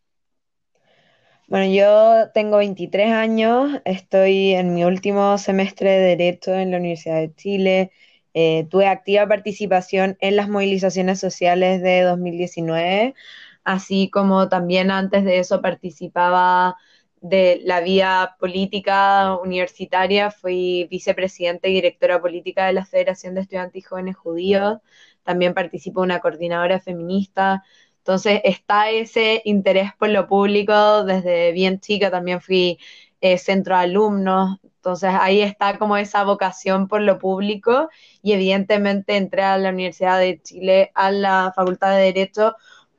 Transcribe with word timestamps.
Bueno, 1.48 1.70
yo 1.70 2.30
tengo 2.32 2.56
23 2.56 3.12
años, 3.12 3.82
estoy 3.84 4.54
en 4.54 4.72
mi 4.72 4.82
último 4.86 5.36
semestre 5.36 5.90
de 5.90 6.16
Derecho 6.16 6.54
en 6.54 6.70
la 6.70 6.78
Universidad 6.78 7.16
de 7.16 7.34
Chile. 7.34 7.92
Eh, 8.32 8.66
tuve 8.70 8.86
activa 8.86 9.28
participación 9.28 10.16
en 10.20 10.36
las 10.36 10.48
movilizaciones 10.48 11.20
sociales 11.20 11.82
de 11.82 12.00
2019, 12.00 13.14
así 13.62 14.08
como 14.08 14.48
también 14.48 14.90
antes 14.90 15.22
de 15.26 15.38
eso 15.38 15.60
participaba 15.60 16.76
de 17.20 17.60
la 17.64 17.80
vía 17.80 18.36
política 18.38 19.36
universitaria, 19.36 20.30
fui 20.30 20.86
vicepresidenta 20.90 21.68
y 21.68 21.74
directora 21.74 22.20
política 22.20 22.66
de 22.66 22.74
la 22.74 22.84
Federación 22.84 23.34
de 23.34 23.42
Estudiantes 23.42 23.82
y 23.82 23.86
Jóvenes 23.86 24.16
Judíos, 24.16 24.78
también 25.22 25.54
participo 25.54 26.02
una 26.02 26.20
coordinadora 26.20 26.80
feminista, 26.80 27.64
entonces 27.98 28.40
está 28.44 28.90
ese 28.90 29.42
interés 29.44 29.90
por 29.98 30.10
lo 30.10 30.28
público, 30.28 31.04
desde 31.04 31.52
bien 31.52 31.80
chica 31.80 32.10
también 32.10 32.40
fui 32.40 32.78
eh, 33.20 33.38
centro 33.38 33.76
de 33.76 33.82
alumnos, 33.82 34.58
entonces 34.62 35.10
ahí 35.20 35.40
está 35.40 35.78
como 35.78 35.96
esa 35.96 36.22
vocación 36.22 36.86
por 36.86 37.00
lo 37.00 37.18
público. 37.18 37.88
Y 38.22 38.32
evidentemente 38.32 39.16
entré 39.16 39.42
a 39.42 39.58
la 39.58 39.70
Universidad 39.70 40.20
de 40.20 40.40
Chile, 40.40 40.92
a 40.94 41.10
la 41.10 41.52
Facultad 41.56 41.96
de 41.96 42.02
Derecho, 42.04 42.54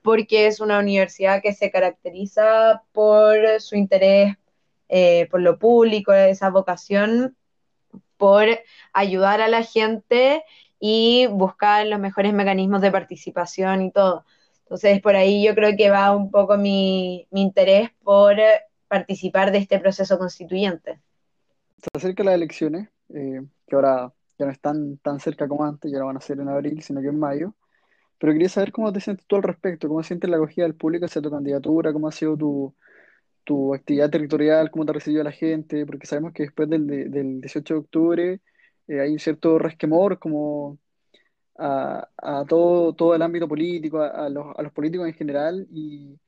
porque 0.07 0.47
es 0.47 0.61
una 0.61 0.79
universidad 0.79 1.41
que 1.41 1.51
se 1.53 1.69
caracteriza 1.69 2.81
por 2.93 3.59
su 3.59 3.75
interés 3.75 4.37
eh, 4.87 5.27
por 5.29 5.41
lo 5.41 5.59
público, 5.59 6.13
esa 6.13 6.49
vocación 6.49 7.35
por 8.15 8.45
ayudar 8.93 9.41
a 9.41 9.49
la 9.49 9.63
gente 9.63 10.45
y 10.79 11.27
buscar 11.27 11.85
los 11.87 11.99
mejores 11.99 12.31
mecanismos 12.31 12.79
de 12.79 12.89
participación 12.89 13.81
y 13.81 13.91
todo. 13.91 14.23
Entonces, 14.59 15.01
por 15.01 15.17
ahí 15.17 15.45
yo 15.45 15.53
creo 15.53 15.75
que 15.75 15.89
va 15.89 16.15
un 16.15 16.31
poco 16.31 16.55
mi, 16.55 17.27
interés 17.31 17.89
por 18.01 18.37
participar 18.87 19.51
de 19.51 19.57
este 19.57 19.77
proceso 19.77 20.17
constituyente 20.17 21.01
se 21.79 21.89
acerca 21.93 22.23
las 22.23 22.35
elecciones, 22.35 22.87
eh, 23.09 23.45
que 23.67 23.75
ahora 23.75 24.13
ya 24.39 24.45
no 24.45 24.51
están 24.53 24.99
tan 24.99 25.19
cerca 25.19 25.49
como 25.49 25.65
antes, 25.65 25.91
ya 25.91 25.99
no 25.99 26.05
van 26.05 26.15
a 26.15 26.21
ser 26.21 26.39
en 26.39 26.47
abril, 26.47 26.81
sino 26.81 27.01
que 27.01 27.07
en 27.07 27.19
mayo. 27.19 27.53
Pero 28.19 28.33
quería 28.33 28.49
saber 28.49 28.71
cómo 28.71 28.91
te 28.93 28.99
sientes 29.01 29.25
tú 29.27 29.35
al 29.35 29.43
respecto, 29.43 29.87
cómo 29.87 30.03
sientes 30.03 30.29
la 30.29 30.37
acogida 30.37 30.65
del 30.65 30.75
público 30.75 31.05
hacia 31.05 31.21
tu 31.21 31.31
candidatura, 31.31 31.93
cómo 31.93 32.07
ha 32.07 32.11
sido 32.11 32.37
tu, 32.37 32.75
tu 33.43 33.73
actividad 33.73 34.09
territorial, 34.11 34.71
cómo 34.71 34.85
te 34.85 34.91
ha 34.91 34.93
recibido 34.95 35.23
la 35.23 35.31
gente, 35.31 35.85
porque 35.85 36.07
sabemos 36.07 36.33
que 36.33 36.43
después 36.43 36.69
del, 36.69 36.87
del 36.87 37.41
18 37.41 37.73
de 37.75 37.79
octubre 37.79 38.41
eh, 38.87 39.01
hay 39.01 39.13
un 39.13 39.19
cierto 39.19 39.59
resquemor 39.59 40.19
como 40.19 40.79
a, 41.57 42.07
a, 42.17 42.45
todo, 42.45 42.93
todo 42.93 43.15
el 43.15 43.21
ámbito 43.21 43.47
político, 43.47 44.01
a, 44.01 44.29
los, 44.29 44.47
a 44.57 44.61
los 44.63 44.71
políticos 44.73 45.07
en 45.07 45.13
general, 45.13 45.67
y 45.71 46.19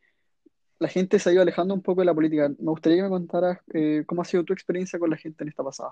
la 0.80 0.88
gente 0.90 1.20
se 1.20 1.30
ha 1.30 1.34
ido 1.34 1.42
alejando 1.42 1.74
un 1.74 1.82
poco 1.82 2.02
de 2.02 2.06
la 2.06 2.14
política. 2.16 2.50
Me 2.50 2.72
gustaría 2.72 2.98
que 3.00 3.04
me 3.04 3.10
contaras 3.10 3.60
eh, 3.74 4.04
cómo 4.08 4.22
ha 4.22 4.26
sido 4.26 4.44
tu 4.46 4.54
experiencia 4.54 5.00
con 5.00 5.10
la 5.10 5.18
gente 5.18 5.44
en 5.44 5.50
esta 5.50 5.64
pasada. 5.64 5.92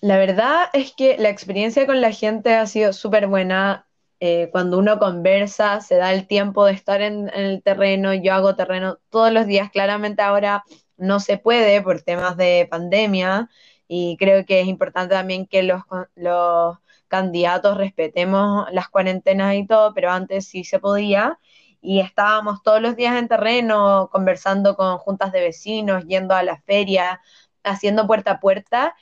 La 0.00 0.18
verdad 0.18 0.68
es 0.72 0.92
que 0.94 1.16
la 1.18 1.30
experiencia 1.30 1.86
con 1.86 2.00
la 2.00 2.12
gente 2.12 2.54
ha 2.54 2.66
sido 2.66 2.92
súper 2.92 3.26
buena. 3.26 3.86
Eh, 4.20 4.48
cuando 4.50 4.78
uno 4.78 4.98
conversa, 4.98 5.80
se 5.82 5.96
da 5.96 6.12
el 6.12 6.26
tiempo 6.26 6.64
de 6.64 6.72
estar 6.72 7.02
en, 7.02 7.30
el 7.34 7.62
terreno. 7.62 8.14
Yo 8.14 8.34
hago 8.34 8.56
terreno 8.56 8.98
todos 9.10 9.32
los 9.32 9.46
días. 9.46 9.70
Claramente 9.70 10.22
ahora 10.22 10.64
no 10.96 11.20
se 11.20 11.38
puede 11.38 11.82
por 11.82 12.02
temas 12.02 12.36
de 12.36 12.66
pandemia 12.70 13.50
y 13.88 14.16
creo 14.18 14.44
que 14.46 14.60
es 14.60 14.66
importante 14.68 15.14
también 15.14 15.46
que 15.46 15.62
los, 15.62 15.82
los 16.14 16.78
candidatos 17.08 17.76
respetemos 17.76 18.66
las 18.72 18.88
cuarentenas 18.88 19.54
y 19.54 19.66
todo, 19.66 19.94
pero 19.94 20.10
antes 20.10 20.46
sí 20.48 20.64
se 20.64 20.78
podía 20.78 21.38
y 21.80 22.00
estábamos 22.00 22.62
todos 22.62 22.80
los 22.82 22.96
días 22.96 23.16
en 23.16 23.28
terreno 23.28 24.08
conversando 24.10 24.76
con 24.76 24.98
juntas 24.98 25.32
de 25.32 25.40
vecinos, 25.40 26.04
yendo 26.06 26.34
a 26.34 26.42
la 26.42 26.60
feria, 26.62 27.20
haciendo 27.62 28.06
puerta 28.06 28.32
a 28.32 28.40
puerta. 28.40 28.96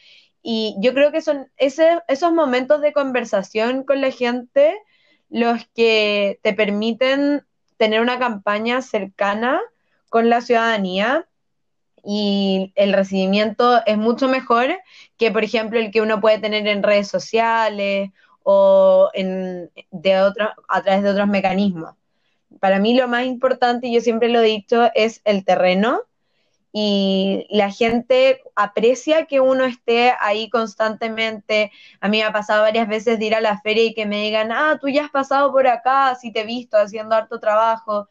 Y 0.44 0.76
yo 0.78 0.94
creo 0.94 1.10
que 1.10 1.22
son 1.22 1.50
ese, 1.56 2.00
esos 2.06 2.32
momentos 2.32 2.80
de 2.80 2.92
conversación 2.92 3.82
con 3.82 4.00
la 4.00 4.10
gente 4.10 4.76
los 5.30 5.66
que 5.74 6.38
te 6.42 6.52
permiten 6.52 7.44
tener 7.78 8.00
una 8.00 8.18
campaña 8.18 8.82
cercana 8.82 9.60
con 10.10 10.30
la 10.30 10.42
ciudadanía 10.42 11.26
y 12.04 12.72
el 12.76 12.92
recibimiento 12.92 13.80
es 13.86 13.96
mucho 13.98 14.28
mejor 14.28 14.68
que, 15.16 15.32
por 15.32 15.42
ejemplo, 15.42 15.80
el 15.80 15.90
que 15.90 16.02
uno 16.02 16.20
puede 16.20 16.38
tener 16.38 16.68
en 16.68 16.82
redes 16.82 17.08
sociales 17.08 18.10
o 18.42 19.10
en, 19.14 19.70
de 19.90 20.14
a 20.14 20.32
través 20.82 21.02
de 21.02 21.10
otros 21.10 21.26
mecanismos 21.26 21.94
para 22.60 22.78
mí 22.78 22.94
lo 22.94 23.08
más 23.08 23.26
importante, 23.26 23.88
y 23.88 23.94
yo 23.94 24.00
siempre 24.00 24.28
lo 24.28 24.40
he 24.40 24.46
dicho, 24.46 24.90
es 24.94 25.20
el 25.24 25.44
terreno. 25.44 26.00
Y 26.76 27.46
la 27.50 27.70
gente 27.70 28.42
aprecia 28.56 29.26
que 29.26 29.40
uno 29.40 29.64
esté 29.64 30.12
ahí 30.20 30.50
constantemente. 30.50 31.70
A 32.00 32.08
mí 32.08 32.18
me 32.18 32.24
ha 32.24 32.32
pasado 32.32 32.62
varias 32.62 32.88
veces 32.88 33.18
de 33.20 33.26
ir 33.26 33.34
a 33.36 33.40
la 33.40 33.60
feria 33.60 33.84
y 33.84 33.94
que 33.94 34.06
me 34.06 34.22
digan, 34.22 34.50
ah, 34.52 34.76
tú 34.80 34.88
ya 34.88 35.04
has 35.04 35.10
pasado 35.12 35.52
por 35.52 35.68
acá, 35.68 36.16
si 36.16 36.32
te 36.32 36.40
he 36.40 36.44
visto 36.44 36.76
haciendo 36.76 37.14
harto 37.14 37.38
trabajo. 37.38 38.08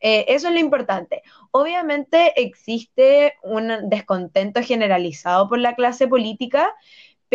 Eh, 0.00 0.26
eso 0.28 0.48
es 0.48 0.54
lo 0.54 0.60
importante. 0.60 1.22
Obviamente 1.50 2.32
existe 2.40 3.34
un 3.42 3.88
descontento 3.88 4.62
generalizado 4.62 5.48
por 5.48 5.58
la 5.58 5.74
clase 5.74 6.06
política, 6.08 6.74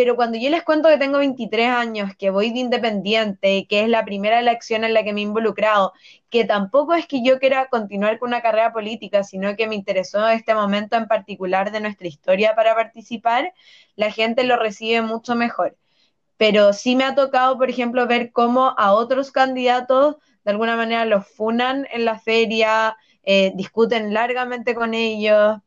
pero 0.02 0.16
cuando 0.16 0.36
yo 0.36 0.50
les 0.50 0.64
cuento 0.64 0.88
que 0.88 0.98
tengo 0.98 1.18
23 1.18 1.68
años, 1.68 2.10
que 2.18 2.30
voy 2.30 2.50
de 2.50 2.58
independiente, 2.58 3.68
que 3.68 3.82
es 3.82 3.88
la 3.88 4.04
primera 4.04 4.40
elección 4.40 4.82
en 4.82 4.94
la 4.94 5.04
que 5.04 5.12
me 5.12 5.20
he 5.20 5.22
involucrado, 5.22 5.92
que 6.28 6.44
tampoco 6.44 6.94
es 6.94 7.06
que 7.06 7.22
yo 7.22 7.38
quiera 7.38 7.68
continuar 7.68 8.18
con 8.18 8.30
una 8.30 8.42
carrera 8.42 8.72
política, 8.72 9.22
sino 9.22 9.54
que 9.54 9.68
me 9.68 9.76
interesó 9.76 10.28
este 10.28 10.56
momento 10.56 10.96
en 10.96 11.06
particular 11.06 11.70
de 11.70 11.78
nuestra 11.78 12.08
historia 12.08 12.56
para 12.56 12.74
participar, 12.74 13.54
la 13.94 14.10
gente 14.10 14.42
lo 14.42 14.56
recibe 14.56 15.02
mucho 15.02 15.36
mejor. 15.36 15.76
Pero 16.36 16.72
sí 16.72 16.96
me 16.96 17.04
ha 17.04 17.14
tocado, 17.14 17.56
por 17.56 17.70
ejemplo, 17.70 18.04
ver 18.08 18.32
cómo 18.32 18.74
a 18.76 18.94
otros 18.94 19.30
candidatos 19.30 20.16
de 20.44 20.50
alguna 20.50 20.74
manera 20.74 21.04
los 21.04 21.28
funan 21.28 21.86
en 21.92 22.04
la 22.04 22.18
feria, 22.18 22.96
eh, 23.22 23.52
discuten 23.54 24.12
largamente 24.12 24.74
con 24.74 24.94
ellos, 24.94 25.58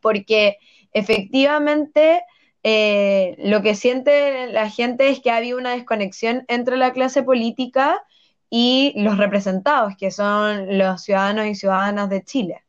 porque 0.00 0.58
efectivamente 0.92 2.24
eh, 2.68 3.36
lo 3.38 3.62
que 3.62 3.76
siente 3.76 4.48
la 4.48 4.68
gente 4.68 5.08
es 5.08 5.20
que 5.20 5.30
ha 5.30 5.36
habido 5.36 5.56
una 5.56 5.70
desconexión 5.70 6.44
entre 6.48 6.76
la 6.76 6.92
clase 6.92 7.22
política 7.22 8.02
y 8.50 8.92
los 8.96 9.18
representados, 9.18 9.96
que 9.96 10.10
son 10.10 10.76
los 10.76 11.00
ciudadanos 11.00 11.46
y 11.46 11.54
ciudadanas 11.54 12.10
de 12.10 12.24
Chile. 12.24 12.64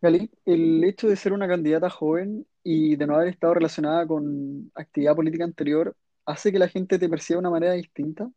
Gali, 0.00 0.28
el 0.46 0.82
hecho 0.82 1.06
de 1.06 1.14
ser 1.14 1.32
una 1.32 1.46
candidata 1.46 1.88
joven 1.88 2.44
y 2.64 2.96
de 2.96 3.06
no 3.06 3.14
haber 3.14 3.28
estado 3.28 3.54
relacionada 3.54 4.04
con 4.04 4.68
actividad 4.74 5.14
política 5.14 5.44
anterior, 5.44 5.94
¿hace 6.26 6.50
que 6.50 6.58
la 6.58 6.66
gente 6.66 6.98
te 6.98 7.08
perciba 7.08 7.36
de 7.36 7.40
una 7.46 7.50
manera 7.50 7.74
distinta? 7.74 8.28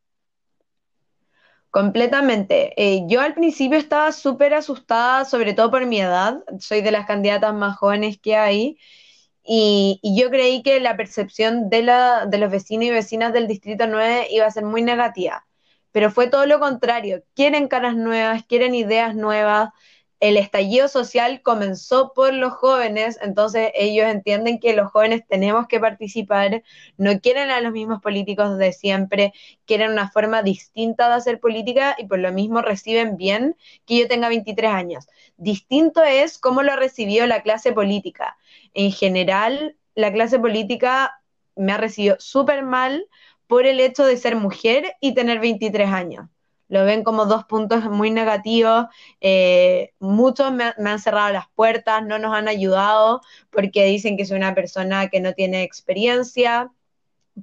Completamente. 1.72 2.72
Eh, 2.78 3.04
yo 3.08 3.20
al 3.20 3.34
principio 3.34 3.80
estaba 3.80 4.12
súper 4.12 4.54
asustada, 4.54 5.26
sobre 5.26 5.56
todo 5.56 5.72
por 5.72 5.88
mi 5.88 6.00
edad. 6.00 6.44
Soy 6.60 6.82
de 6.82 6.92
las 6.92 7.08
candidatas 7.08 7.56
más 7.56 7.78
jóvenes 7.78 8.20
que 8.20 8.36
hay. 8.36 8.78
Y, 9.48 10.00
y 10.04 10.20
yo 10.20 10.30
creí 10.30 10.62
que 10.64 10.80
la 10.82 10.98
percepción 10.98 11.70
de, 11.70 11.82
la, 11.84 12.26
de 12.26 12.38
los 12.38 12.52
vecinos 12.52 12.86
y 12.86 12.92
vecinas 12.92 13.34
del 13.34 13.48
Distrito 13.48 13.88
9 13.88 14.28
iba 14.32 14.46
a 14.46 14.52
ser 14.52 14.66
muy 14.66 14.82
negativa. 14.84 15.46
Pero 15.92 16.12
fue 16.12 16.28
todo 16.28 16.46
lo 16.46 16.60
contrario. 16.60 17.24
Quieren 17.36 17.68
caras 17.70 17.96
nuevas, 17.96 18.44
quieren 18.46 18.76
ideas 18.76 19.16
nuevas, 19.16 19.70
el 20.20 20.38
estallido 20.38 20.88
social 20.88 21.42
comenzó 21.44 22.12
por 22.14 22.34
los 22.34 22.54
jóvenes, 22.54 23.20
entonces 23.22 23.72
ellos 23.76 24.08
entienden 24.08 24.60
que 24.60 24.74
los 24.76 24.92
jóvenes 24.92 25.22
tenemos 25.28 25.68
que 25.68 25.80
participar, 25.80 26.64
no 26.98 27.20
quieren 27.20 27.52
a 27.52 27.62
los 27.62 27.72
mismos 27.72 28.02
políticos 28.02 28.58
de 28.58 28.74
siempre, 28.74 29.32
quieren 29.66 29.92
una 29.92 30.10
forma 30.10 30.42
distinta 30.42 31.08
de 31.08 31.16
hacer 31.16 31.40
política 31.40 31.96
y 32.00 32.08
por 32.08 32.18
lo 32.20 32.32
mismo 32.34 32.62
reciben 32.64 33.16
bien 33.16 33.56
que 33.86 34.00
yo 34.00 34.08
tenga 34.08 34.28
23 34.30 34.72
años. 34.72 35.08
Distinto 35.38 36.04
es 36.04 36.40
cómo 36.40 36.64
lo 36.64 36.76
recibió 36.76 37.28
la 37.28 37.44
clase 37.44 37.72
política. 37.72 38.38
En 38.78 38.92
general, 38.92 39.76
la 39.96 40.14
clase 40.14 40.40
política 40.40 41.22
me 41.56 41.74
ha 41.74 41.78
recibido 41.78 42.16
súper 42.20 42.64
mal 42.64 43.08
por 43.48 43.66
el 43.66 43.80
hecho 43.80 44.06
de 44.06 44.18
ser 44.18 44.36
mujer 44.36 44.94
y 45.02 45.14
tener 45.14 45.40
23 45.40 45.90
años 45.90 46.30
lo 46.70 46.86
ven 46.86 47.04
como 47.04 47.26
dos 47.26 47.46
puntos 47.46 47.86
muy 47.86 48.12
negativos. 48.12 48.88
Eh, 49.22 49.94
muchos 50.00 50.52
me, 50.52 50.66
han 50.78 51.00
cerrado 51.00 51.32
las 51.32 51.48
puertas, 51.56 52.04
no 52.06 52.20
nos 52.20 52.36
han 52.36 52.48
ayudado 52.48 53.22
porque 53.50 53.86
dicen 53.86 54.18
que 54.18 54.26
soy 54.26 54.38
una 54.38 54.56
persona 54.56 55.08
que 55.10 55.22
no 55.22 55.34
tiene 55.34 55.64
experiencia, 55.64 56.72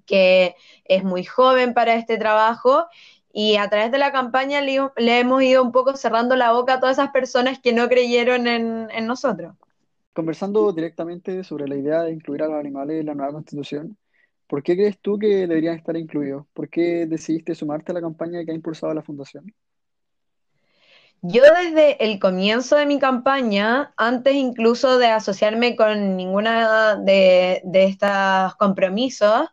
que 0.07 0.57
es 0.85 1.05
muy 1.05 1.25
joven 1.25 1.75
para 1.75 1.95
este 1.95 2.19
trabajo. 2.19 2.87
Y 3.33 3.57
a 3.57 3.69
través 3.69 3.91
de 3.91 3.99
la 3.99 4.13
campaña 4.13 4.61
le, 4.61 4.91
hemos 5.19 5.43
ido 5.43 5.63
un 5.63 5.73
poco 5.73 5.97
cerrando 5.97 6.37
la 6.37 6.53
boca 6.53 6.75
a 6.75 6.81
todas 6.81 6.99
esas 6.99 7.11
personas 7.11 7.59
que 7.59 7.73
no 7.73 7.89
creyeron 7.89 8.47
en, 8.47 8.89
en 8.93 9.07
nosotros. 9.07 9.55
Conversando 10.15 10.73
directamente 10.73 11.45
sobre 11.45 11.69
la 11.69 11.77
idea 11.77 12.03
de 12.03 12.13
incluir 12.13 12.43
a 12.43 12.49
los 12.49 12.59
animales 12.59 13.01
en 13.01 13.07
la 13.07 13.15
nueva 13.15 13.33
constitución, 13.33 13.99
¿Por 14.47 14.63
qué 14.63 14.77
crees 14.77 15.01
tú 15.01 15.19
que 15.19 15.47
deberían 15.47 15.77
estar 15.77 15.97
incluidos? 15.97 16.47
¿Por 16.53 16.69
qué 16.69 17.07
decidiste 17.07 17.55
sumarte 17.55 17.93
a 17.93 17.95
la 17.95 18.01
campaña 18.01 18.45
que 18.45 18.53
ha 18.53 18.55
impulsado 18.55 18.93
la 18.93 19.03
Fundación? 19.03 19.53
Yo 21.23 21.43
desde 21.43 22.05
el 22.05 22.19
comienzo 22.19 22.77
de 22.77 22.85
mi 22.85 22.99
campaña, 22.99 23.95
antes 23.97 24.35
incluso 24.35 24.99
de 24.99 25.07
asociarme 25.07 25.75
con 25.75 26.17
ninguna 26.17 26.97
de, 26.97 27.63
de 27.65 27.85
estos 27.85 28.55
compromisos, 28.57 29.49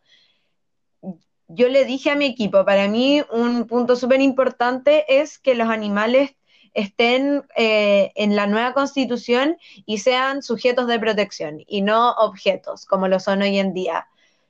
yo 1.47 1.69
le 1.69 1.85
dije 1.85 2.11
a 2.11 2.15
mi 2.15 2.25
equipo, 2.25 2.65
para 2.65 2.89
mí 2.89 3.23
un 3.31 3.67
punto 3.67 3.95
súper 3.95 4.19
importante 4.19 5.21
es 5.21 5.39
que 5.39 5.55
los 5.55 5.69
animales 5.69 6.35
estén 6.73 7.43
eh, 7.55 8.11
en 8.15 8.35
la 8.35 8.47
nueva 8.47 8.73
constitución 8.73 9.57
y 9.85 9.99
sean 9.99 10.41
sujetos 10.41 10.87
de 10.87 10.99
protección 10.99 11.63
y 11.67 11.81
no 11.81 12.11
objetos 12.13 12.85
como 12.85 13.07
lo 13.07 13.19
son 13.19 13.41
hoy 13.41 13.59
en 13.59 13.73
día. 13.73 14.07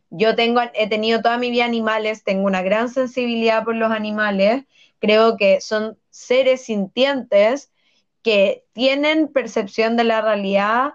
Yo 0.09 0.35
tengo, 0.35 0.62
he 0.73 0.89
tenido 0.89 1.21
toda 1.21 1.38
mi 1.38 1.51
vida 1.51 1.65
animales, 1.65 2.23
tengo 2.23 2.45
una 2.45 2.62
gran 2.62 2.89
sensibilidad 2.89 3.63
por 3.63 3.75
los 3.75 3.91
animales, 3.91 4.65
creo 5.00 5.38
que 5.38 5.62
son 5.62 5.97
seres 6.09 6.65
sintientes 6.65 7.71
que 8.21 8.65
tienen 8.73 9.29
percepción 9.29 9.97
de 9.97 10.03
la 10.03 10.21
realidad, 10.21 10.94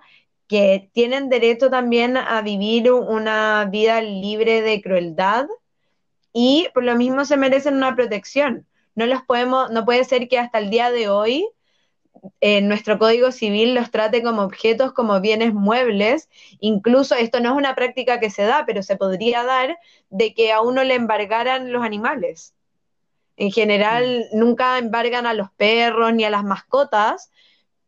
que 0.49 0.91
tienen 0.93 1.29
derecho 1.29 1.71
también 1.71 2.17
a 2.17 2.41
vivir 2.43 2.93
una 2.93 3.67
vida 3.71 4.01
libre 4.01 4.63
de 4.63 4.81
crueldad 4.81 5.47
y 6.33 6.69
por 6.75 6.85
lo 6.85 6.95
mismo 6.95 7.25
se 7.25 7.37
merecen 7.37 7.75
una 7.75 7.97
protección. 7.97 8.67
No 8.97 9.07
los 9.07 9.23
podemos, 9.23 9.71
no 9.71 9.85
puede 9.85 10.03
ser 10.05 10.27
que 10.29 10.39
hasta 10.39 10.59
el 10.59 10.71
día 10.71 10.91
de 10.91 11.09
hoy 11.09 11.49
en 12.41 12.69
nuestro 12.69 12.99
Código 12.99 13.31
Civil 13.31 13.75
los 13.75 13.91
trate 13.91 14.23
como 14.23 14.43
objetos, 14.43 14.93
como 14.93 15.21
bienes 15.21 15.55
muebles. 15.55 16.29
Incluso 16.61 17.15
esto 17.15 17.41
no 17.41 17.51
es 17.51 17.57
una 17.57 17.75
práctica 17.75 18.21
que 18.21 18.31
se 18.31 18.43
da, 18.43 18.65
pero 18.67 18.83
se 18.83 18.97
podría 18.97 19.45
dar 19.45 19.79
de 20.11 20.35
que 20.35 20.53
a 20.53 20.61
uno 20.61 20.85
le 20.85 20.95
embargaran 20.95 21.73
los 21.73 21.85
animales. 21.85 22.55
En 23.37 23.53
general, 23.53 24.27
mm. 24.33 24.39
nunca 24.39 24.79
embargan 24.79 25.27
a 25.27 25.35
los 25.35 25.51
perros 25.53 26.13
ni 26.15 26.25
a 26.25 26.31
las 26.31 26.45
mascotas, 26.45 27.31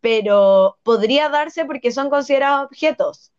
pero 0.01 0.79
podría 0.83 1.29
darse 1.29 1.65
porque 1.65 1.91
son 1.91 2.11
considerados 2.11 2.67
objetos. 2.67 3.33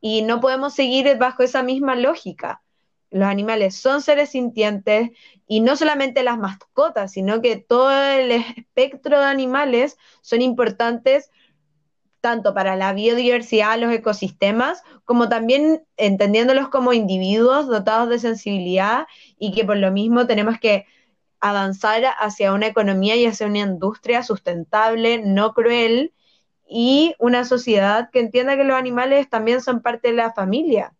Y 0.00 0.22
no 0.22 0.40
podemos 0.40 0.74
seguir 0.74 1.16
bajo 1.18 1.42
esa 1.42 1.62
misma 1.62 1.94
lógica 1.94 2.62
los 3.10 3.28
animales 3.28 3.76
son 3.76 4.02
seres 4.02 4.30
sintientes 4.30 5.10
y 5.46 5.60
no 5.60 5.76
solamente 5.76 6.22
las 6.22 6.38
mascotas, 6.38 7.12
sino 7.12 7.40
que 7.40 7.56
todo 7.56 7.90
el 7.90 8.30
espectro 8.30 9.18
de 9.18 9.26
animales 9.26 9.96
son 10.20 10.42
importantes 10.42 11.30
tanto 12.20 12.52
para 12.52 12.76
la 12.76 12.92
biodiversidad, 12.92 13.78
los 13.78 13.92
ecosistemas, 13.92 14.82
como 15.04 15.28
también 15.28 15.82
entendiéndolos 15.96 16.68
como 16.68 16.92
individuos 16.92 17.66
dotados 17.66 18.08
de 18.10 18.18
sensibilidad 18.18 19.06
y 19.38 19.52
que 19.52 19.64
por 19.64 19.78
lo 19.78 19.90
mismo 19.90 20.26
tenemos 20.26 20.60
que 20.60 20.86
avanzar 21.40 22.02
hacia 22.18 22.52
una 22.52 22.66
economía 22.66 23.16
y 23.16 23.24
hacia 23.24 23.46
una 23.46 23.60
industria 23.60 24.22
sustentable, 24.22 25.22
no 25.24 25.54
cruel, 25.54 26.12
y 26.72 27.16
una 27.18 27.44
sociedad 27.44 28.10
que 28.12 28.20
entienda 28.20 28.56
que 28.56 28.62
los 28.62 28.76
animales 28.76 29.28
también 29.28 29.60
son 29.60 29.82
parte 29.82 30.08
de 30.08 30.14
la 30.14 30.32
familia. 30.32 30.94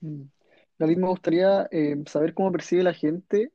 Mm. 0.00 0.29
David, 0.80 0.96
me 0.96 1.08
gustaría 1.08 1.68
eh, 1.70 2.02
saber 2.06 2.32
cómo 2.32 2.50
percibe 2.50 2.82
la 2.82 2.94
gente 2.94 3.52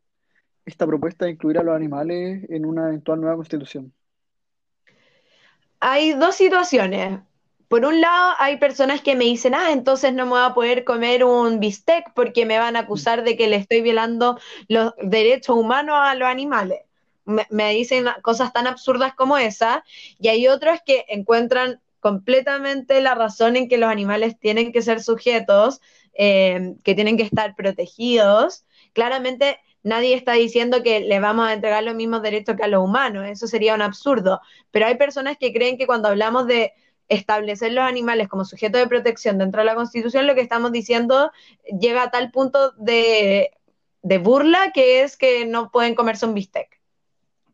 esta 0.64 0.86
propuesta 0.86 1.26
de 1.26 1.32
incluir 1.32 1.58
a 1.58 1.64
los 1.64 1.76
animales 1.76 2.48
en 2.50 2.68
una 2.68 2.90
eventual 2.90 3.20
nueva 3.20 3.36
constitución. 3.36 3.92
Hay 5.80 6.14
dos 6.14 6.36
situaciones. 6.36 7.20
Por 7.68 7.84
un 7.84 8.00
lado, 8.00 8.36
hay 8.38 8.58
personas 8.58 9.02
que 9.02 9.16
me 9.16 9.26
dicen, 9.26 9.56
ah, 9.56 9.72
entonces 9.72 10.14
no 10.14 10.26
me 10.26 10.34
voy 10.34 10.42
a 10.44 10.54
poder 10.54 10.84
comer 10.84 11.24
un 11.24 11.60
bistec 11.60 12.14
porque 12.14 12.46
me 12.46 12.60
van 12.60 12.76
a 12.76 12.82
acusar 12.82 13.24
de 13.24 13.36
que 13.36 13.48
le 13.48 13.56
estoy 13.56 13.82
violando 13.82 14.40
los 14.68 14.94
derechos 15.02 15.58
humanos 15.58 15.96
a 16.00 16.14
los 16.14 16.30
animales. 16.30 16.82
Me, 17.26 17.48
me 17.50 17.72
dicen 17.74 18.06
cosas 18.22 18.54
tan 18.54 18.68
absurdas 18.68 19.16
como 19.16 19.40
esa. 19.40 19.84
Y 20.20 20.28
hay 20.28 20.48
otros 20.48 20.78
que 20.86 21.06
encuentran 21.08 21.82
completamente 22.00 23.02
la 23.02 23.16
razón 23.16 23.56
en 23.56 23.68
que 23.68 23.80
los 23.80 23.90
animales 23.90 24.38
tienen 24.40 24.72
que 24.72 24.84
ser 24.84 25.02
sujetos 25.02 25.82
eh, 26.16 26.76
que 26.84 26.96
tienen 26.96 27.18
que 27.18 27.24
estar 27.24 27.56
protegidos. 27.56 28.66
Claramente 28.94 29.60
nadie 29.84 30.16
está 30.16 30.34
diciendo 30.34 30.82
que 30.82 31.00
le 31.02 31.20
vamos 31.20 31.48
a 31.48 31.54
entregar 31.54 31.84
los 31.84 31.96
mismos 31.96 32.22
derechos 32.24 32.56
que 32.56 32.64
a 32.64 32.68
los 32.68 32.84
humanos, 32.84 33.28
eso 33.28 33.48
sería 33.48 33.76
un 33.76 33.84
absurdo, 33.84 34.42
pero 34.72 34.88
hay 34.88 34.98
personas 34.98 35.38
que 35.38 35.54
creen 35.54 35.78
que 35.78 35.86
cuando 35.86 36.10
hablamos 36.10 36.48
de 36.48 36.74
establecer 37.08 37.72
los 37.72 37.84
animales 37.84 38.28
como 38.28 38.46
sujeto 38.46 38.80
de 38.80 38.88
protección 38.88 39.38
dentro 39.38 39.62
de 39.62 39.66
la 39.66 39.76
Constitución, 39.76 40.26
lo 40.26 40.34
que 40.34 40.42
estamos 40.42 40.72
diciendo 40.72 41.32
llega 41.80 42.02
a 42.02 42.12
tal 42.12 42.32
punto 42.32 42.72
de, 42.78 43.52
de 44.02 44.18
burla 44.18 44.72
que 44.74 45.04
es 45.04 45.18
que 45.18 45.46
no 45.46 45.70
pueden 45.70 45.94
comerse 45.94 46.26
un 46.26 46.34
bistec. 46.34 46.75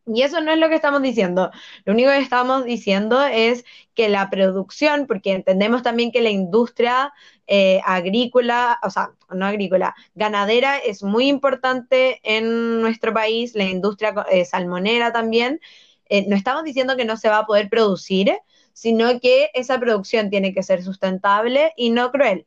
Y 0.06 0.22
eso 0.22 0.40
no 0.40 0.50
es 0.52 0.58
lo 0.58 0.68
que 0.68 0.74
estamos 0.74 1.00
diciendo. 1.00 1.50
Lo 1.84 1.92
único 1.92 2.10
que 2.10 2.18
estamos 2.18 2.64
diciendo 2.64 3.22
es 3.24 3.64
que 3.94 4.08
la 4.08 4.30
producción, 4.30 5.06
porque 5.06 5.32
entendemos 5.32 5.82
también 5.82 6.10
que 6.10 6.22
la 6.22 6.30
industria 6.30 7.12
eh, 7.46 7.80
agrícola, 7.84 8.78
o 8.82 8.90
sea, 8.90 9.12
no 9.30 9.46
agrícola, 9.46 9.94
ganadera 10.14 10.78
es 10.78 11.04
muy 11.04 11.28
importante 11.28 12.20
en 12.24 12.80
nuestro 12.80 13.12
país, 13.14 13.54
la 13.54 13.64
industria 13.64 14.14
eh, 14.30 14.44
salmonera 14.44 15.12
también. 15.12 15.60
Eh, 16.08 16.26
no 16.28 16.34
estamos 16.34 16.64
diciendo 16.64 16.96
que 16.96 17.04
no 17.04 17.16
se 17.16 17.28
va 17.28 17.38
a 17.38 17.46
poder 17.46 17.68
producir, 17.68 18.36
sino 18.72 19.20
que 19.20 19.50
esa 19.54 19.78
producción 19.78 20.30
tiene 20.30 20.52
que 20.52 20.64
ser 20.64 20.82
sustentable 20.82 21.72
y 21.76 21.90
no 21.90 22.10
cruel. 22.10 22.46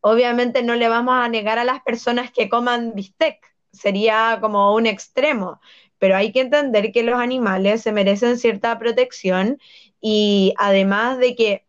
Obviamente 0.00 0.62
no 0.62 0.76
le 0.76 0.88
vamos 0.88 1.14
a 1.14 1.28
negar 1.28 1.58
a 1.58 1.64
las 1.64 1.82
personas 1.82 2.30
que 2.30 2.48
coman 2.48 2.94
bistec, 2.94 3.44
sería 3.72 4.38
como 4.40 4.74
un 4.74 4.86
extremo, 4.86 5.60
pero 5.98 6.16
hay 6.16 6.32
que 6.32 6.40
entender 6.40 6.92
que 6.92 7.02
los 7.02 7.18
animales 7.20 7.82
se 7.82 7.92
merecen 7.92 8.38
cierta 8.38 8.78
protección 8.78 9.58
y 10.00 10.54
además 10.58 11.18
de 11.18 11.34
que 11.34 11.64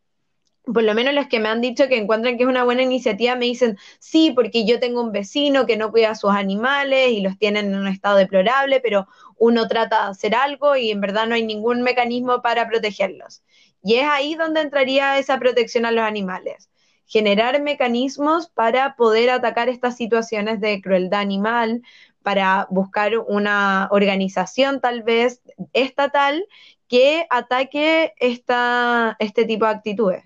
por 0.73 0.83
lo 0.83 0.93
menos 0.93 1.13
los 1.13 1.27
que 1.27 1.39
me 1.39 1.49
han 1.49 1.61
dicho 1.61 1.87
que 1.87 1.97
encuentran 1.97 2.37
que 2.37 2.43
es 2.43 2.49
una 2.49 2.63
buena 2.63 2.83
iniciativa 2.83 3.35
me 3.35 3.45
dicen, 3.45 3.77
sí, 3.99 4.31
porque 4.31 4.65
yo 4.65 4.79
tengo 4.79 5.01
un 5.01 5.11
vecino 5.11 5.65
que 5.65 5.77
no 5.77 5.91
cuida 5.91 6.11
a 6.11 6.15
sus 6.15 6.31
animales 6.31 7.11
y 7.11 7.21
los 7.21 7.37
tienen 7.37 7.67
en 7.67 7.79
un 7.79 7.87
estado 7.87 8.17
deplorable, 8.17 8.79
pero 8.79 9.07
uno 9.37 9.67
trata 9.67 10.05
de 10.05 10.11
hacer 10.11 10.35
algo 10.35 10.75
y 10.75 10.91
en 10.91 11.01
verdad 11.01 11.27
no 11.27 11.35
hay 11.35 11.43
ningún 11.45 11.81
mecanismo 11.81 12.41
para 12.41 12.67
protegerlos. 12.67 13.41
Y 13.81 13.95
es 13.95 14.05
ahí 14.07 14.35
donde 14.35 14.61
entraría 14.61 15.17
esa 15.17 15.39
protección 15.39 15.85
a 15.85 15.91
los 15.91 16.03
animales. 16.03 16.69
Generar 17.05 17.59
mecanismos 17.61 18.49
para 18.49 18.95
poder 18.95 19.31
atacar 19.31 19.69
estas 19.69 19.97
situaciones 19.97 20.59
de 20.61 20.81
crueldad 20.81 21.21
animal, 21.21 21.81
para 22.23 22.67
buscar 22.69 23.17
una 23.17 23.87
organización 23.91 24.81
tal 24.81 25.03
vez 25.03 25.41
estatal 25.73 26.45
que 26.87 27.25
ataque 27.29 28.13
esta, 28.19 29.15
este 29.19 29.45
tipo 29.45 29.65
de 29.65 29.71
actitudes. 29.71 30.23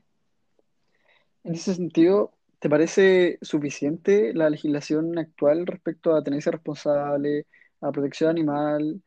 En 1.43 1.55
ese 1.55 1.75
sentido, 1.75 2.31
¿te 2.59 2.69
parece 2.69 3.37
suficiente 3.41 4.33
la 4.33 4.49
legislación 4.49 5.17
actual 5.17 5.67
respecto 5.67 6.15
a 6.15 6.23
tenencia 6.23 6.51
responsable, 6.51 7.47
a 7.81 7.91
protección 7.91 8.29
animal, 8.29 9.01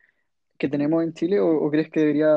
que 0.58 0.68
tenemos 0.68 1.02
en 1.02 1.14
Chile 1.14 1.40
o, 1.40 1.70
crees 1.70 1.90
que 1.90 2.00
debería 2.00 2.36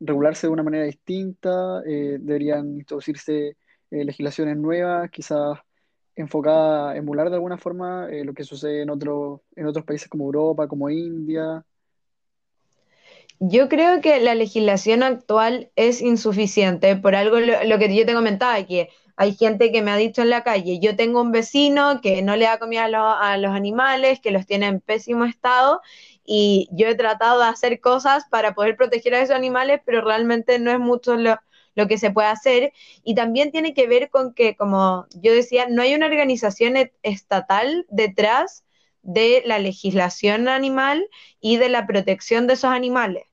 regularse 0.00 0.46
de 0.46 0.52
una 0.52 0.62
manera 0.62 0.84
distinta? 0.84 1.82
Eh, 1.86 2.18
¿Deberían 2.20 2.76
introducirse 2.76 3.56
eh, 3.90 4.04
legislaciones 4.04 4.56
nuevas, 4.58 5.10
quizás 5.10 5.58
enfocadas 6.16 6.94
a 6.94 6.96
emular 6.96 7.28
de 7.30 7.36
alguna 7.36 7.58
forma 7.58 8.08
eh, 8.10 8.24
lo 8.24 8.34
que 8.34 8.44
sucede 8.44 8.82
en, 8.82 8.90
otro, 8.90 9.42
en 9.56 9.66
otros 9.66 9.84
países 9.84 10.08
como 10.08 10.24
Europa, 10.24 10.68
como 10.68 10.90
India? 10.90 11.64
Yo 13.38 13.68
creo 13.68 14.00
que 14.00 14.20
la 14.20 14.34
legislación 14.34 15.02
actual 15.02 15.70
es 15.74 16.00
insuficiente, 16.00 16.94
por 16.96 17.14
algo 17.14 17.40
lo, 17.40 17.78
que 17.78 17.94
yo 17.94 18.06
te 18.06 18.14
comentaba, 18.14 18.62
que 18.64 18.88
hay 19.16 19.34
gente 19.34 19.72
que 19.72 19.82
me 19.82 19.90
ha 19.90 19.96
dicho 19.96 20.22
en 20.22 20.30
la 20.30 20.44
calle, 20.44 20.78
yo 20.78 20.94
tengo 20.94 21.20
un 21.20 21.32
vecino 21.32 22.00
que 22.00 22.22
no 22.22 22.36
le 22.36 22.44
da 22.44 22.58
comida 22.58 22.84
a, 22.84 23.32
a 23.32 23.38
los 23.38 23.52
animales, 23.52 24.20
que 24.20 24.30
los 24.30 24.46
tiene 24.46 24.66
en 24.66 24.80
pésimo 24.80 25.24
estado, 25.24 25.80
y 26.24 26.68
yo 26.70 26.86
he 26.86 26.94
tratado 26.94 27.40
de 27.40 27.46
hacer 27.46 27.80
cosas 27.80 28.24
para 28.30 28.54
poder 28.54 28.76
proteger 28.76 29.14
a 29.14 29.20
esos 29.20 29.34
animales, 29.34 29.80
pero 29.84 30.02
realmente 30.02 30.58
no 30.58 30.70
es 30.70 30.78
mucho 30.78 31.16
lo, 31.16 31.36
lo 31.74 31.88
que 31.88 31.98
se 31.98 32.10
puede 32.10 32.28
hacer. 32.28 32.72
Y 33.04 33.14
también 33.14 33.50
tiene 33.50 33.74
que 33.74 33.86
ver 33.86 34.10
con 34.10 34.34
que, 34.34 34.56
como 34.56 35.06
yo 35.14 35.32
decía, 35.32 35.66
no 35.68 35.82
hay 35.82 35.94
una 35.94 36.06
organización 36.06 36.74
estatal 37.02 37.86
detrás 37.88 38.64
de 39.02 39.42
la 39.46 39.58
legislación 39.58 40.48
animal 40.48 41.08
y 41.40 41.56
de 41.56 41.68
la 41.68 41.86
protección 41.86 42.46
de 42.46 42.54
esos 42.54 42.70
animales. 42.70 43.24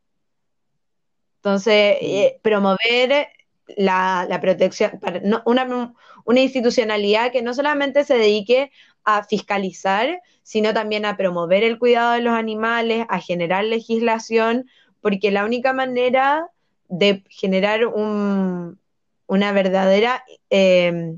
Entonces, 1.38 1.98
eh, 2.02 2.40
promover 2.42 3.30
la, 3.78 4.40
protección, 4.42 5.00
una, 5.46 5.94
una 6.26 6.40
institucionalidad 6.40 7.32
que 7.32 7.42
no 7.42 7.54
solamente 7.54 8.04
se 8.04 8.16
dedique 8.16 8.72
a 9.04 9.24
fiscalizar, 9.24 10.22
sino 10.44 10.74
también 10.74 11.06
a 11.06 11.16
promover 11.16 11.64
el 11.64 11.80
cuidado 11.80 12.14
de 12.14 12.22
los 12.22 12.34
animales, 12.34 13.06
a 13.10 13.20
generar 13.20 13.64
legislación, 13.64 14.70
porque 15.02 15.32
la 15.32 15.46
única 15.46 15.72
manera 15.74 16.50
de 16.90 17.24
generar 17.30 17.86
un, 17.86 18.80
una 19.28 19.52
verdadera, 19.52 20.24
eh, 20.50 21.16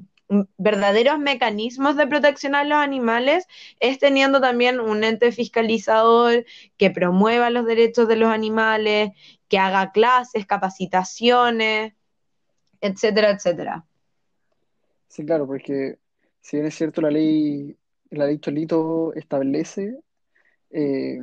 verdaderos 0.57 1.19
mecanismos 1.19 1.97
de 1.97 2.07
protección 2.07 2.55
a 2.55 2.63
los 2.63 2.77
animales 2.77 3.47
es 3.79 3.99
teniendo 3.99 4.39
también 4.39 4.79
un 4.79 5.03
ente 5.03 5.31
fiscalizador 5.31 6.45
que 6.77 6.91
promueva 6.91 7.49
los 7.49 7.65
derechos 7.65 8.07
de 8.07 8.17
los 8.17 8.29
animales, 8.29 9.11
que 9.47 9.57
haga 9.57 9.91
clases, 9.91 10.45
capacitaciones, 10.45 11.93
etcétera, 12.81 13.31
etcétera. 13.31 13.85
Sí, 15.07 15.25
claro, 15.25 15.47
porque 15.47 15.99
si 16.41 16.57
bien 16.57 16.67
es 16.67 16.75
cierto, 16.75 17.01
la 17.01 17.11
ley, 17.11 17.77
la 18.09 18.25
ley 18.25 18.39
Cholito 18.39 19.13
establece 19.13 19.99
eh, 20.69 21.19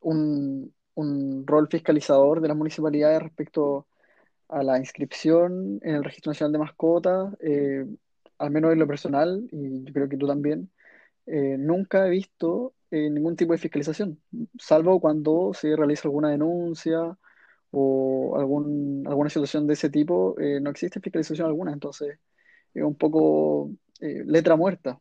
un, 0.00 0.74
un 0.94 1.46
rol 1.46 1.68
fiscalizador 1.68 2.40
de 2.40 2.48
las 2.48 2.56
municipalidades 2.56 3.22
respecto 3.22 3.87
a 4.48 4.62
la 4.62 4.78
inscripción 4.78 5.78
en 5.82 5.96
el 5.96 6.04
Registro 6.04 6.30
Nacional 6.32 6.52
de 6.52 6.58
Mascotas, 6.58 7.34
eh, 7.40 7.86
al 8.38 8.50
menos 8.50 8.72
en 8.72 8.78
lo 8.78 8.86
personal, 8.86 9.48
y 9.52 9.84
yo 9.84 9.92
creo 9.92 10.08
que 10.08 10.16
tú 10.16 10.26
también, 10.26 10.70
eh, 11.26 11.56
nunca 11.58 12.06
he 12.06 12.10
visto 12.10 12.74
eh, 12.90 13.10
ningún 13.10 13.36
tipo 13.36 13.52
de 13.52 13.58
fiscalización, 13.58 14.20
salvo 14.58 15.00
cuando 15.00 15.52
se 15.54 15.76
realiza 15.76 16.08
alguna 16.08 16.30
denuncia 16.30 17.18
o 17.70 18.36
algún, 18.38 19.04
alguna 19.06 19.30
situación 19.30 19.66
de 19.66 19.74
ese 19.74 19.90
tipo, 19.90 20.36
no 20.62 20.70
existe 20.70 21.00
fiscalización 21.00 21.48
alguna, 21.48 21.72
entonces 21.72 22.18
es 22.74 22.82
un 22.84 22.96
poco 22.96 23.70
letra 24.00 24.56
muerta. 24.56 25.00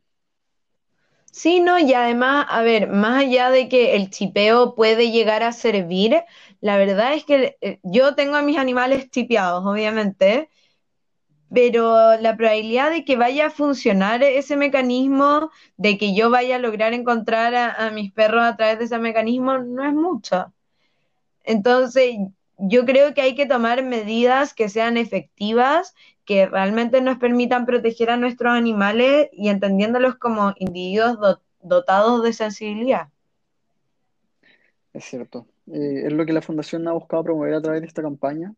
Sí, 1.32 1.60
no, 1.60 1.78
y 1.80 1.94
además, 1.94 2.48
a 2.50 2.62
ver, 2.64 2.88
más 2.90 3.24
allá 3.24 3.52
de 3.52 3.70
que 3.70 3.96
el 3.96 4.10
chipeo 4.10 4.74
puede 4.76 5.12
llegar 5.12 5.44
a 5.44 5.52
servir, 5.52 6.24
la 6.62 6.78
verdad 6.78 7.14
es 7.14 7.26
que 7.26 7.58
eh, 7.62 7.80
yo 7.84 8.16
tengo 8.16 8.36
a 8.38 8.42
mis 8.42 8.58
animales 8.58 9.10
chipeados, 9.12 9.64
obviamente, 9.66 10.50
pero 11.54 12.18
la 12.18 12.36
probabilidad 12.36 12.92
de 12.92 13.06
que 13.06 13.16
vaya 13.16 13.48
a 13.48 13.50
funcionar 13.50 14.22
ese 14.24 14.58
mecanismo, 14.58 15.50
de 15.78 15.98
que 15.98 16.14
yo 16.16 16.30
vaya 16.30 16.58
a 16.58 16.60
lograr 16.60 16.94
encontrar 16.94 17.56
a, 17.56 17.88
a 17.88 17.92
mis 17.92 18.12
perros 18.12 18.44
a 18.44 18.56
través 18.58 18.80
de 18.80 18.86
ese 18.86 19.00
mecanismo, 19.00 19.58
no 19.60 19.86
es 19.88 19.94
mucho. 19.94 20.54
Entonces, 21.44 22.18
yo 22.58 22.86
creo 22.86 23.14
que 23.14 23.22
hay 23.22 23.36
que 23.36 23.46
tomar 23.46 23.84
medidas 23.84 24.54
que 24.54 24.70
sean 24.70 24.98
efectivas 24.98 25.94
que 26.26 26.46
realmente 26.46 27.02
nos 27.02 27.18
permitan 27.18 27.66
proteger 27.66 28.10
a 28.10 28.18
nuestros 28.18 28.54
animales 28.54 29.30
y 29.32 29.50
entendiéndolos 29.50 30.16
como 30.16 30.54
individuos 30.58 31.40
dotados 31.62 32.24
de 32.24 32.34
sensibilidad. 32.34 33.10
Es 34.94 35.06
cierto. 35.06 35.48
Eh, 35.68 36.04
es 36.06 36.14
lo 36.14 36.26
que 36.26 36.34
la 36.34 36.42
Fundación 36.42 36.88
ha 36.88 36.94
buscado 36.94 37.24
promover 37.24 37.54
a 37.54 37.62
través 37.62 37.82
de 37.82 37.88
esta 37.88 38.02
campaña 38.02 38.54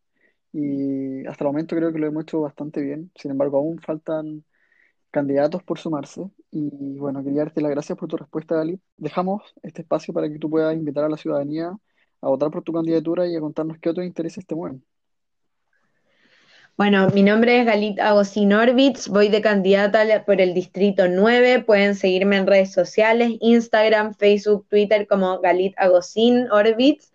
y 0.54 1.26
hasta 1.28 1.44
el 1.44 1.50
momento 1.50 1.76
creo 1.76 1.92
que 1.92 2.00
lo 2.00 2.08
hemos 2.08 2.24
hecho 2.24 2.42
bastante 2.42 2.82
bien. 2.82 3.12
Sin 3.16 3.32
embargo, 3.32 3.58
aún 3.58 3.80
faltan 3.80 4.44
candidatos 5.12 5.64
por 5.64 5.78
sumarse. 5.80 6.30
Y 6.52 6.98
bueno, 6.98 7.24
quería 7.24 7.44
darte 7.44 7.62
las 7.62 7.72
gracias 7.72 7.98
por 7.98 8.08
tu 8.08 8.18
respuesta, 8.18 8.56
Gali. 8.56 8.80
Dejamos 8.98 9.44
este 9.62 9.82
espacio 9.82 10.14
para 10.14 10.30
que 10.30 10.40
tú 10.40 10.50
puedas 10.50 10.76
invitar 10.76 11.04
a 11.04 11.10
la 11.10 11.18
ciudadanía 11.18 11.78
a 12.22 12.28
votar 12.28 12.52
por 12.52 12.64
tu 12.64 12.74
candidatura 12.74 13.28
y 13.28 13.36
a 13.36 13.40
contarnos 13.40 13.78
qué 13.80 13.90
otros 13.90 14.06
intereses 14.06 14.46
te 14.46 14.56
mueven. 14.56 14.84
Bueno, 16.80 17.10
mi 17.10 17.24
nombre 17.24 17.60
es 17.60 17.66
Galit 17.66 18.00
Agosín 18.00 18.54
Orbitz, 18.54 19.10
voy 19.10 19.28
de 19.28 19.42
candidata 19.42 20.24
por 20.24 20.40
el 20.40 20.54
Distrito 20.54 21.10
9, 21.10 21.64
pueden 21.64 21.94
seguirme 21.94 22.38
en 22.38 22.48
redes 22.48 22.72
sociales, 22.72 23.34
Instagram, 23.42 24.14
Facebook, 24.14 24.66
Twitter 24.70 25.06
como 25.06 25.42
Galit 25.42 25.74
Agosín 25.78 26.50
Orbitz. 26.50 27.12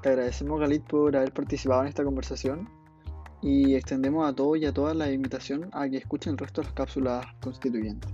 Te 0.00 0.08
agradecemos, 0.08 0.58
Galit, 0.60 0.84
por 0.84 1.14
haber 1.14 1.32
participado 1.32 1.82
en 1.82 1.88
esta 1.88 2.04
conversación 2.04 2.70
y 3.42 3.74
extendemos 3.74 4.26
a 4.26 4.34
todos 4.34 4.56
y 4.56 4.64
a 4.64 4.72
todas 4.72 4.96
la 4.96 5.12
invitación 5.12 5.68
a 5.74 5.86
que 5.90 5.98
escuchen 5.98 6.32
el 6.32 6.38
resto 6.38 6.62
de 6.62 6.68
las 6.68 6.74
cápsulas 6.74 7.26
constituyentes. 7.42 8.10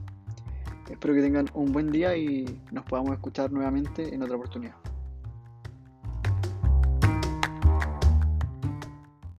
Espero 0.90 1.14
que 1.14 1.22
tengan 1.22 1.46
un 1.54 1.70
buen 1.70 1.92
día 1.92 2.16
y 2.16 2.60
nos 2.72 2.84
podamos 2.86 3.12
escuchar 3.12 3.52
nuevamente 3.52 4.12
en 4.12 4.20
otra 4.20 4.34
oportunidad. 4.34 4.83